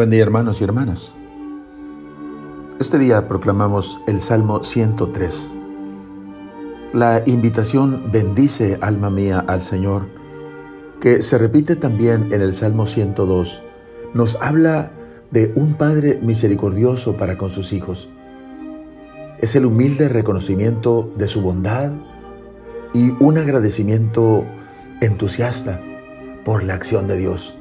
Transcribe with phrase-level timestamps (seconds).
[0.00, 1.14] Buen día hermanos y hermanas.
[2.78, 5.52] Este día proclamamos el Salmo 103.
[6.94, 10.06] La invitación bendice alma mía al Señor,
[11.02, 13.62] que se repite también en el Salmo 102,
[14.14, 14.92] nos habla
[15.32, 18.08] de un Padre misericordioso para con sus hijos.
[19.38, 21.92] Es el humilde reconocimiento de su bondad
[22.94, 24.46] y un agradecimiento
[25.02, 25.78] entusiasta
[26.42, 27.59] por la acción de Dios.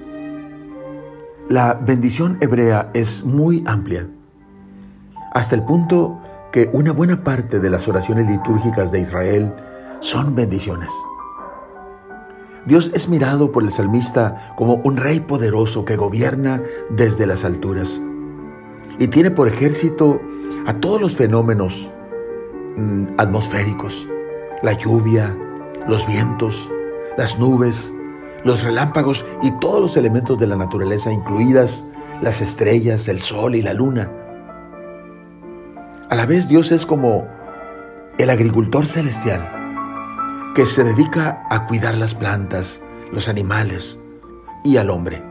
[1.50, 4.08] La bendición hebrea es muy amplia,
[5.34, 9.52] hasta el punto que una buena parte de las oraciones litúrgicas de Israel
[10.00, 10.92] son bendiciones.
[12.68, 18.00] Dios es mirado por el salmista como un rey poderoso que gobierna desde las alturas
[19.00, 20.22] y tiene por ejército
[20.68, 21.92] a todos los fenómenos
[22.78, 24.08] mm, atmosféricos,
[24.62, 25.36] la lluvia,
[25.88, 26.72] los vientos,
[27.18, 27.96] las nubes,
[28.44, 31.86] los relámpagos y todos los elementos de la naturaleza, incluidas
[32.22, 34.12] las estrellas, el sol y la luna.
[36.10, 37.28] A la vez Dios es como
[38.18, 39.52] el agricultor celestial
[40.56, 44.00] que se dedica a cuidar las plantas, los animales
[44.64, 45.24] y al hombre.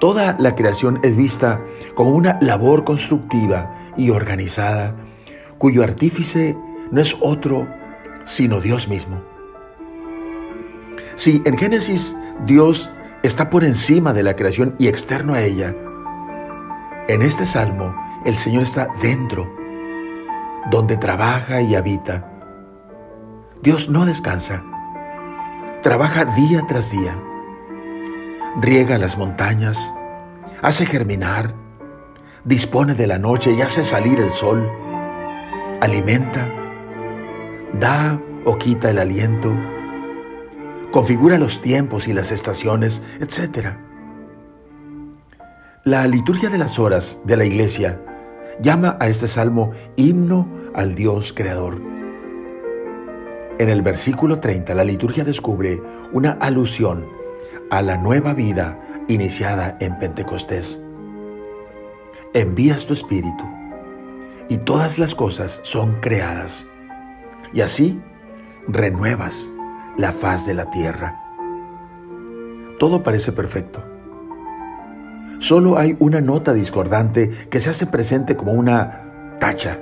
[0.00, 1.60] Toda la creación es vista
[1.94, 4.96] como una labor constructiva y organizada
[5.58, 6.56] cuyo artífice
[6.90, 7.68] no es otro
[8.24, 9.31] sino Dios mismo.
[11.14, 12.90] Si en Génesis Dios
[13.22, 15.74] está por encima de la creación y externo a ella,
[17.08, 19.52] en este salmo el Señor está dentro,
[20.70, 22.28] donde trabaja y habita.
[23.62, 24.64] Dios no descansa,
[25.82, 27.18] trabaja día tras día,
[28.60, 29.92] riega las montañas,
[30.62, 31.54] hace germinar,
[32.44, 34.70] dispone de la noche y hace salir el sol,
[35.80, 36.48] alimenta,
[37.72, 39.56] da o quita el aliento,
[40.92, 43.70] configura los tiempos y las estaciones, etc.
[45.84, 48.00] La liturgia de las horas de la iglesia
[48.60, 51.82] llama a este salmo himno al Dios creador.
[53.58, 55.80] En el versículo 30 la liturgia descubre
[56.12, 57.08] una alusión
[57.70, 60.82] a la nueva vida iniciada en Pentecostés.
[62.34, 63.44] Envías tu espíritu
[64.48, 66.68] y todas las cosas son creadas.
[67.54, 68.00] Y así
[68.68, 69.50] renuevas
[69.96, 71.20] la faz de la tierra.
[72.78, 73.82] Todo parece perfecto.
[75.38, 79.78] Solo hay una nota discordante que se hace presente como una tacha,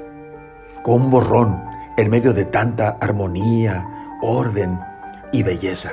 [0.82, 1.60] como un borrón
[1.96, 3.86] en medio de tanta armonía,
[4.22, 4.78] orden
[5.32, 5.92] y belleza.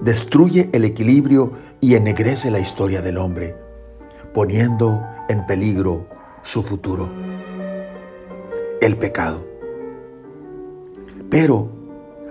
[0.00, 3.56] Destruye el equilibrio y ennegrece la historia del hombre,
[4.34, 6.08] poniendo en peligro
[6.42, 7.10] su futuro.
[8.80, 9.44] El pecado.
[11.30, 11.77] Pero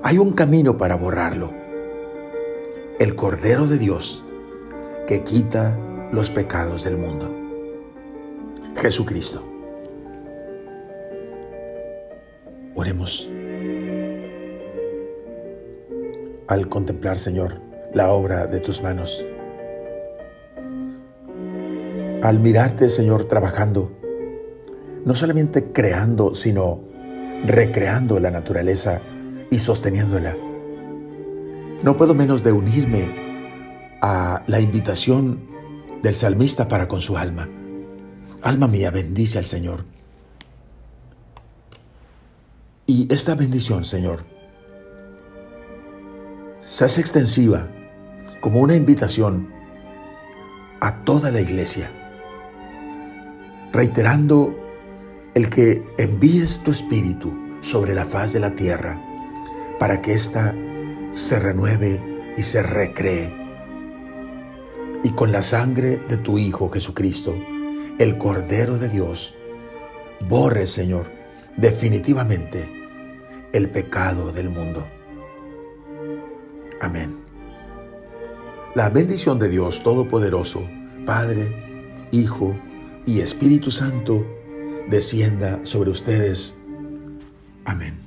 [0.04, 1.52] hay un camino para borrarlo.
[3.00, 4.24] El Cordero de Dios
[5.08, 5.78] que quita
[6.12, 7.34] los pecados del mundo.
[8.76, 9.44] Jesucristo.
[12.76, 13.30] Oremos.
[16.48, 17.60] Al contemplar, Señor,
[17.94, 19.26] la obra de tus manos.
[22.22, 23.92] Al mirarte, Señor, trabajando,
[25.06, 26.82] no solamente creando, sino
[27.46, 29.02] recreando la naturaleza
[29.50, 30.36] y sosteniéndola.
[31.84, 33.28] No puedo menos de unirme
[34.02, 35.48] a la invitación
[36.02, 37.48] del salmista para con su alma.
[38.42, 39.86] Alma mía, bendice al Señor.
[42.86, 44.26] Y esta bendición, Señor,
[46.60, 47.68] se hace extensiva
[48.42, 49.50] como una invitación
[50.80, 51.92] a toda la iglesia,
[53.72, 54.56] reiterando
[55.34, 59.07] el que envíes tu espíritu sobre la faz de la tierra
[59.80, 60.56] para que ésta
[61.12, 63.34] se renueve y se recree.
[65.04, 67.36] Y con la sangre de tu Hijo Jesucristo,
[68.00, 69.36] el Cordero de Dios,
[70.28, 71.12] borre, Señor,
[71.56, 72.70] definitivamente
[73.54, 74.88] el pecado del mundo.
[76.82, 77.18] Amén.
[78.76, 80.62] La bendición de Dios Todopoderoso,
[81.06, 82.56] Padre, Hijo
[83.06, 84.26] y Espíritu Santo,
[84.90, 86.56] descienda sobre ustedes.
[87.66, 88.07] Amén.